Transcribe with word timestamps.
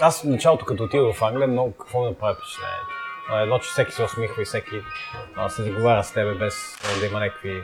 Аз 0.00 0.20
в 0.20 0.24
началото, 0.24 0.64
като 0.64 0.84
отидох 0.84 1.16
в 1.16 1.22
Англия, 1.22 1.48
много 1.48 1.72
какво 1.76 2.02
ме 2.02 2.08
направи 2.08 2.34
впечатлението. 2.34 2.98
Едно, 3.42 3.58
че 3.58 3.70
всеки 3.70 3.92
се 3.92 4.02
усмихва 4.02 4.42
и 4.42 4.44
всеки 4.44 4.82
а, 5.36 5.48
се 5.48 5.62
заговаря 5.62 6.04
с 6.04 6.12
тебе 6.12 6.34
без 6.34 6.78
а, 6.84 7.00
да 7.00 7.06
има 7.06 7.20
някакви... 7.20 7.62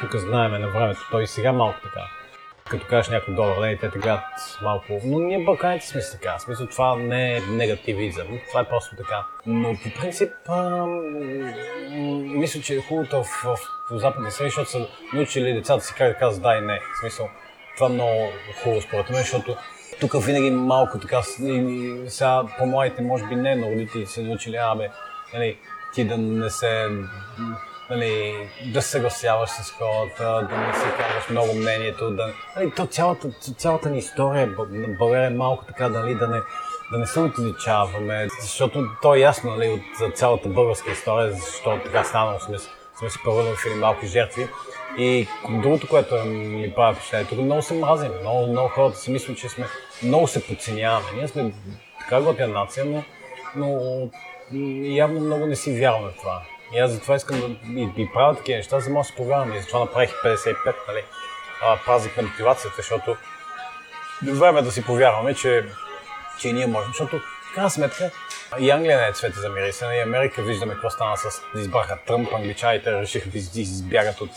Тук 0.00 0.16
знаеме 0.16 0.58
на 0.58 0.68
времето, 0.68 1.00
той 1.10 1.22
и 1.22 1.26
сега 1.26 1.52
малко 1.52 1.80
така. 1.82 2.00
Като 2.70 2.86
кажеш 2.86 3.10
някой 3.10 3.34
добър 3.34 3.60
ден 3.60 3.70
и 3.70 3.78
те 3.78 3.90
те 3.90 3.98
гледат 3.98 4.20
малко. 4.62 5.00
Но 5.04 5.18
ние 5.18 5.44
балканите 5.44 5.86
сме 5.86 6.00
си 6.00 6.12
така. 6.12 6.38
В 6.38 6.42
смисъл 6.42 6.66
това 6.66 6.96
не 6.96 7.36
е 7.36 7.40
негативизъм, 7.40 8.26
това 8.48 8.60
е 8.60 8.68
просто 8.68 8.96
така. 8.96 9.26
Но 9.46 9.76
по 9.82 10.00
принцип, 10.00 10.32
а, 10.48 10.86
мисля, 12.38 12.60
че 12.60 12.74
е 12.74 12.80
хубавото 12.80 13.22
в, 13.22 13.26
в, 13.44 13.58
в 13.90 13.98
западния 13.98 14.32
свят, 14.32 14.46
защото 14.46 14.70
са 14.70 14.88
научили 15.12 15.52
децата 15.52 15.84
си 15.84 15.94
как 15.94 16.08
да 16.08 16.18
казват 16.18 16.42
да 16.42 16.54
и 16.54 16.60
не. 16.60 16.80
В 16.80 17.00
смисъл, 17.00 17.28
това 17.76 17.86
е 17.86 17.92
много 17.92 18.32
хубаво 18.62 18.80
според 18.80 19.10
мен, 19.10 19.18
защото 19.18 19.56
тук 20.00 20.24
винаги 20.24 20.50
малко 20.50 20.98
така, 20.98 21.22
сега 22.06 22.42
по-младите 22.58 23.02
може 23.02 23.24
би 23.26 23.36
не, 23.36 23.56
но 23.56 23.70
родителите 23.70 24.10
са 24.10 24.22
научили, 24.22 24.56
абе, 24.56 24.90
нали, 25.34 25.58
ти 25.94 26.04
да 26.04 26.16
не 26.18 26.50
се, 26.50 26.88
нали, 27.90 28.34
да 28.72 28.82
се 28.82 28.88
съгласяваш 28.88 29.50
с 29.50 29.70
хората, 29.70 30.48
да 30.50 30.56
не 30.56 30.74
си 30.74 30.86
казваш 30.98 31.30
много 31.30 31.54
мнението, 31.54 32.10
да, 32.10 32.32
нали, 32.56 32.72
то 32.76 32.86
цялата, 32.86 33.28
цялата 33.56 33.90
ни 33.90 33.98
история 33.98 34.54
България 34.98 35.26
е 35.26 35.34
малко 35.34 35.64
така, 35.64 35.88
нали, 35.88 36.14
да 36.14 36.28
не, 36.28 36.40
да 36.92 36.98
не 36.98 37.06
се 37.06 37.20
отличаваме, 37.20 38.28
защото 38.40 38.84
то 39.02 39.14
е 39.14 39.18
ясно, 39.18 39.50
нали, 39.50 39.82
от 40.02 40.16
цялата 40.16 40.48
българска 40.48 40.90
история, 40.90 41.32
защо 41.32 41.80
така 41.84 42.04
станало 42.04 42.40
сме, 42.40 42.58
сме 42.58 42.77
се 43.08 43.18
превърнали 43.24 43.56
в 43.56 43.66
едни 43.66 43.80
малки 43.80 44.06
жертви. 44.06 44.48
И 44.98 45.26
другото, 45.48 45.88
което 45.88 46.14
ми 46.24 46.72
прави 46.74 46.94
впечатление, 46.94 47.26
тук 47.26 47.38
много 47.38 47.62
се 47.62 47.74
мразим, 47.74 48.12
много, 48.20 48.46
много 48.46 48.68
хората 48.68 48.98
си 48.98 49.10
мислят, 49.10 49.38
че 49.38 49.48
сме, 49.48 49.66
много 50.02 50.28
се 50.28 50.46
подценяваме. 50.46 51.06
Ние 51.14 51.28
сме 51.28 51.52
така 52.00 52.20
готина 52.20 52.48
нация, 52.48 52.84
но, 52.84 53.04
но 53.56 54.08
явно 54.84 55.20
много 55.20 55.46
не 55.46 55.56
си 55.56 55.80
вярваме 55.80 56.10
в 56.10 56.16
това. 56.16 56.42
И 56.74 56.78
аз 56.78 56.90
затова 56.90 57.16
искам 57.16 57.40
да 57.40 57.46
и, 57.80 57.88
и 57.96 58.08
правя 58.14 58.36
такива 58.36 58.56
неща, 58.56 58.80
за 58.80 58.86
да 58.88 58.92
мога 58.92 59.02
да 59.02 59.08
се 59.08 59.14
повярвам. 59.14 59.52
И 59.52 59.60
затова 59.60 59.80
направих 59.80 60.10
55, 60.24 60.56
нали, 60.88 61.04
празник 61.86 62.16
на 62.16 62.22
мотивацията, 62.22 62.76
защото 62.76 63.16
време 64.22 64.58
е 64.58 64.62
да 64.62 64.72
си 64.72 64.84
повярваме, 64.84 65.34
че, 65.34 65.64
че 66.40 66.52
ние 66.52 66.66
можем. 66.66 66.88
Защото, 66.88 67.20
крайна 67.54 67.70
сметка, 67.70 68.10
и 68.58 68.70
Англия 68.70 69.00
не 69.00 69.06
е 69.06 69.12
цвете 69.12 69.40
за 69.40 69.48
мирисане, 69.48 69.96
и 69.96 70.00
Америка 70.00 70.42
виждаме 70.42 70.72
какво 70.72 70.90
стана 70.90 71.16
с 71.16 71.42
избраха 71.58 71.98
Тръмп, 72.06 72.34
англичаните 72.34 72.92
решиха 72.92 73.28
да 73.28 73.38
из- 73.38 73.56
избягат 73.56 74.20
от, 74.20 74.30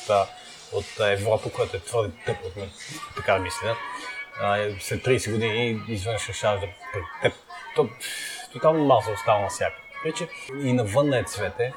от 0.74 1.00
Европа, 1.00 1.50
което 1.50 1.78
е 1.78 1.80
твърде 1.80 2.12
тъпо, 2.26 2.48
така 3.16 3.40
мисля. 3.40 3.76
А, 4.42 4.58
е, 4.58 4.76
след 4.80 5.06
30 5.06 5.32
години 5.32 5.82
изведнъж 5.88 6.30
решаваш 6.30 6.62
да... 6.62 6.68
Те, 7.22 7.32
то, 7.76 7.90
тотално 8.54 8.86
маса 8.86 9.12
остава 9.12 9.40
навсякъде. 9.40 9.82
Вече 10.06 10.28
и 10.64 10.74
навън 10.74 11.10
не 11.10 11.20
е 11.20 11.24
цвете, 11.24 11.74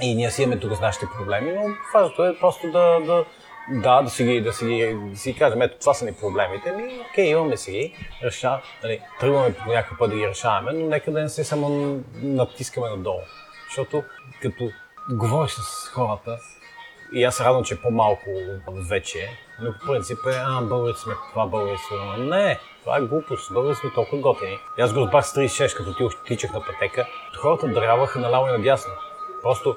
и 0.00 0.14
ние 0.14 0.30
си 0.30 0.42
имаме 0.42 0.60
тук 0.60 0.76
с 0.76 0.80
нашите 0.80 1.06
проблеми, 1.16 1.52
но 1.52 1.76
важното 1.94 2.26
е 2.26 2.38
просто 2.38 2.70
да, 2.70 3.00
да, 3.00 3.24
да, 3.68 4.02
да 4.02 4.10
си 4.10 4.24
ги, 4.24 4.40
да 4.40 4.52
си, 4.52 4.96
да 5.10 5.16
си 5.16 5.34
кажем, 5.34 5.62
ето 5.62 5.78
това 5.80 5.94
са 5.94 6.04
ни 6.04 6.12
проблемите, 6.12 6.72
ми, 6.72 7.00
окей, 7.10 7.26
имаме 7.26 7.56
си 7.56 7.72
ги, 7.72 7.94
реша, 8.24 8.60
нали, 8.82 9.00
тръгваме 9.20 9.54
по 9.54 9.68
някакъв 9.68 9.98
път 9.98 10.10
да 10.10 10.16
ги 10.16 10.28
решаваме, 10.28 10.72
но 10.72 10.86
нека 10.86 11.12
да 11.12 11.20
не 11.20 11.28
се 11.28 11.44
само 11.44 11.98
натискаме 12.14 12.88
надолу. 12.88 13.20
Защото 13.68 14.02
като 14.42 14.70
говориш 15.10 15.50
с 15.50 15.88
хората, 15.88 16.38
и 17.12 17.24
аз 17.24 17.36
се 17.36 17.44
радвам, 17.44 17.64
че 17.64 17.74
е 17.74 17.80
по-малко 17.80 18.24
вече, 18.88 19.28
но 19.60 19.72
по 19.72 19.86
принцип 19.86 20.18
е, 20.26 20.36
а, 20.44 20.60
българите 20.62 21.00
сме 21.00 21.14
това, 21.32 21.46
българите 21.46 21.82
сме. 21.88 22.24
Не, 22.24 22.58
това 22.80 22.96
е 22.96 23.00
глупост, 23.00 23.52
българите 23.52 23.80
сме 23.80 23.90
толкова 23.94 24.22
готини. 24.22 24.58
И 24.78 24.82
аз 24.82 24.92
го 24.92 25.00
разбрах 25.00 25.26
с 25.26 25.34
36, 25.34 25.76
като 25.76 25.94
ти 25.94 26.16
тичах 26.26 26.52
на 26.52 26.64
пътека, 26.64 27.06
хората 27.40 27.68
дряваха 27.68 28.18
наляво 28.18 28.46
и 28.48 28.50
надясно. 28.50 28.92
Просто 29.42 29.76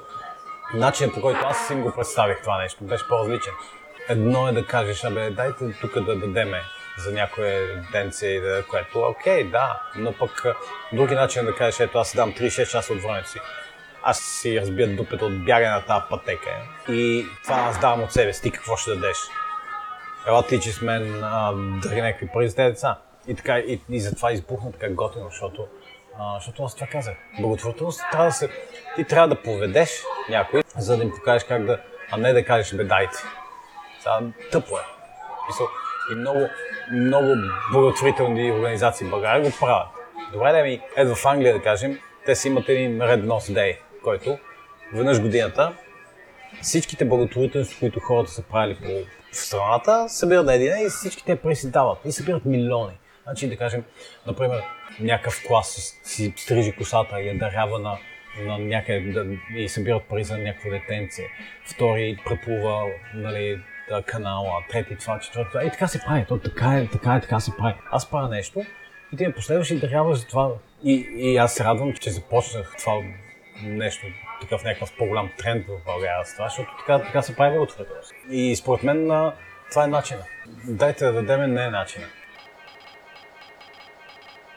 начинът 0.74 1.14
по 1.14 1.20
който 1.20 1.40
аз 1.44 1.66
си 1.66 1.74
го 1.74 1.92
представих 1.92 2.40
това 2.42 2.58
нещо 2.58 2.84
беше 2.84 3.08
по-различен. 3.08 3.52
Едно 4.08 4.48
е 4.48 4.52
да 4.52 4.66
кажеш, 4.66 5.04
абе, 5.04 5.30
дайте 5.30 5.74
тук 5.80 6.00
да 6.00 6.16
дадеме 6.16 6.62
за 6.98 7.12
някое 7.12 7.82
денце, 7.92 8.26
и 8.26 8.40
да, 8.40 8.64
което, 8.70 9.00
окей, 9.00 9.44
да, 9.44 9.82
но 9.96 10.12
пък 10.12 10.44
други 10.92 11.14
начин 11.14 11.42
е 11.42 11.44
да 11.44 11.54
кажеш, 11.54 11.80
ето 11.80 11.98
аз 11.98 12.08
си 12.08 12.16
дам 12.16 12.32
36 12.32 12.70
часа 12.70 12.92
от 12.92 13.02
времето 13.02 13.28
си. 13.28 13.38
Аз 14.02 14.18
си 14.18 14.60
разбия 14.60 14.96
дупето 14.96 15.26
от 15.26 15.44
бягане 15.44 15.74
на 15.74 15.84
тази 15.84 16.04
пътека 16.10 16.50
и 16.88 17.26
това 17.42 17.56
аз 17.56 17.80
давам 17.80 18.02
от 18.02 18.12
себе 18.12 18.32
си, 18.32 18.42
ти 18.42 18.50
какво 18.50 18.76
ще 18.76 18.90
дадеш? 18.94 19.16
Ела 20.26 20.46
ти, 20.46 20.60
че 20.60 20.72
с 20.72 20.80
мен 20.80 21.24
а, 21.24 21.52
държи 21.82 22.00
някакви 22.00 22.28
пари 22.32 22.48
за 22.48 22.56
тези 22.56 22.72
деца. 22.72 22.98
И, 23.26 23.34
така, 23.34 23.58
и, 23.58 23.80
и 23.90 24.00
затова 24.00 24.32
избухна 24.32 24.72
така 24.72 24.88
готино, 24.88 25.28
защото, 25.30 25.66
а, 26.18 26.34
защото 26.34 26.64
аз 26.64 26.74
това 26.74 26.86
казах. 26.86 27.14
Благотворителност 27.40 28.00
трябва 28.12 28.26
да 28.26 28.32
се... 28.32 28.48
Ти 28.96 29.04
трябва 29.04 29.28
да 29.28 29.42
поведеш 29.42 29.90
някой, 30.30 30.62
за 30.78 30.96
да 30.96 31.02
им 31.02 31.10
покажеш 31.10 31.44
как 31.44 31.64
да... 31.64 31.80
А 32.10 32.16
не 32.16 32.32
да 32.32 32.44
кажеш, 32.44 32.74
бе, 32.74 32.84
дайте. 32.84 33.18
Сега, 33.98 34.20
тъпо 34.52 34.78
е. 34.78 34.82
И 36.12 36.14
много, 36.14 36.40
много 36.92 37.28
благотворителни 37.72 38.52
организации 38.52 39.06
в 39.06 39.10
България 39.10 39.42
го 39.42 39.56
правят. 39.60 39.88
Добре 40.32 40.52
да 40.52 40.62
ми, 40.62 40.80
ето 40.96 41.14
в 41.14 41.26
Англия 41.26 41.54
да 41.54 41.62
кажем, 41.62 41.98
те 42.26 42.34
си 42.34 42.48
имат 42.48 42.68
един 42.68 42.98
Red 42.98 43.24
Nose 43.24 43.52
Day, 43.52 43.78
който 44.02 44.38
веднъж 44.92 45.20
годината 45.20 45.72
всичките 46.62 47.04
благотворителности, 47.04 47.76
които 47.80 48.00
хората 48.00 48.30
са 48.30 48.42
правили 48.42 48.76
по 48.76 49.14
в 49.32 49.36
страната, 49.36 50.08
събират 50.08 50.46
на 50.46 50.54
един 50.54 50.86
и 50.86 50.88
всички 50.88 51.24
те 51.24 51.36
пари 51.36 51.56
си 51.56 51.70
дават 51.70 51.98
и 52.04 52.12
събират 52.12 52.44
милиони. 52.44 52.98
Значи 53.24 53.48
да 53.48 53.56
кажем, 53.56 53.84
например, 54.26 54.62
някакъв 55.00 55.42
клас 55.46 55.98
си 56.02 56.32
стрижи 56.36 56.72
косата 56.72 57.20
и 57.20 57.28
я 57.28 57.38
дарява 57.38 57.78
на, 57.78 57.98
на 58.38 58.58
някъде 58.58 59.00
да, 59.00 59.26
и 59.56 59.68
събират 59.68 60.02
пари 60.02 60.24
за 60.24 60.38
някакво 60.38 60.70
детенце. 60.70 61.22
Втори 61.64 62.18
преплува 62.24 62.86
нали, 63.14 63.60
да, 63.88 64.02
канала, 64.02 64.64
трети 64.70 64.96
това, 64.96 65.18
четвърти 65.18 65.48
това. 65.48 65.64
И 65.64 65.70
така 65.70 65.88
се 65.88 66.00
прави. 66.06 66.24
То 66.28 66.38
така 66.38 66.76
е, 66.76 66.88
така 66.92 67.14
е, 67.14 67.20
така 67.20 67.40
се 67.40 67.56
прави. 67.58 67.74
Аз 67.90 68.10
правя 68.10 68.28
нещо 68.28 68.64
и 69.12 69.16
ти 69.16 69.26
ме 69.26 69.32
последваш 69.32 69.70
и 69.70 69.80
даряваш 69.80 70.18
за 70.18 70.26
това. 70.26 70.52
И, 70.84 71.06
и 71.16 71.36
аз 71.36 71.54
се 71.54 71.64
радвам, 71.64 71.94
че 71.94 72.10
започнах 72.10 72.74
това 72.78 73.02
нещо, 73.62 74.06
такъв 74.40 74.64
някакъв 74.64 74.96
по-голям 74.98 75.30
тренд 75.38 75.66
в 75.66 75.84
България 75.84 76.24
с 76.24 76.32
това, 76.32 76.48
защото 76.48 76.68
така, 76.78 77.02
така 77.02 77.22
се 77.22 77.36
прави 77.36 77.56
благотворителност. 77.56 78.12
И 78.30 78.56
според 78.56 78.82
мен 78.82 79.32
това 79.70 79.84
е 79.84 79.86
начина. 79.86 80.22
Дайте 80.64 81.04
да 81.04 81.12
дадем 81.12 81.54
не 81.54 81.64
е 81.64 81.70
начина. 81.70 82.06